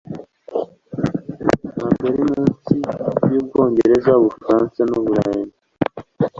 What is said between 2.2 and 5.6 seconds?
munsi y'Ubwongereza, Ubufaransa, n'Ubutaliyani.